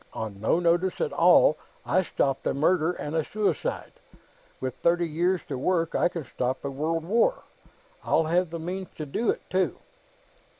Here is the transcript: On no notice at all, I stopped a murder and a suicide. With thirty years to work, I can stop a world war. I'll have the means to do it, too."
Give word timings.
On 0.13 0.41
no 0.41 0.59
notice 0.59 0.99
at 0.99 1.13
all, 1.13 1.59
I 1.85 2.01
stopped 2.01 2.47
a 2.47 2.55
murder 2.55 2.93
and 2.93 3.15
a 3.15 3.23
suicide. 3.23 3.91
With 4.59 4.77
thirty 4.77 5.07
years 5.07 5.41
to 5.47 5.59
work, 5.59 5.93
I 5.93 6.09
can 6.09 6.23
stop 6.25 6.65
a 6.65 6.71
world 6.71 7.05
war. 7.05 7.43
I'll 8.03 8.23
have 8.23 8.49
the 8.49 8.57
means 8.57 8.87
to 8.95 9.05
do 9.05 9.29
it, 9.29 9.47
too." 9.47 9.77